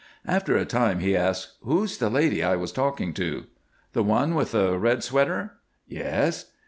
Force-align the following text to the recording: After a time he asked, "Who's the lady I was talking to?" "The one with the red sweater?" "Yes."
After 0.25 0.57
a 0.57 0.65
time 0.65 0.97
he 0.97 1.15
asked, 1.15 1.57
"Who's 1.63 1.99
the 1.99 2.09
lady 2.09 2.43
I 2.43 2.55
was 2.55 2.71
talking 2.71 3.13
to?" 3.13 3.43
"The 3.93 4.01
one 4.01 4.33
with 4.33 4.51
the 4.53 4.75
red 4.79 5.03
sweater?" 5.03 5.51
"Yes." 5.87 6.45